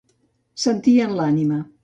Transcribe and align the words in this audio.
Sentir 0.63 0.95
en 1.05 1.15
l'ànima. 1.21 1.63